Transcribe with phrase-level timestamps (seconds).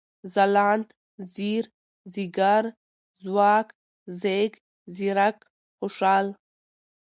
[0.33, 0.87] ځلاند،
[1.33, 1.63] ځير،
[2.13, 2.63] ځيگر،
[3.23, 3.67] ځواک،
[4.19, 4.51] ځيږ،
[4.95, 5.37] ځيرک،
[5.77, 6.27] خوشال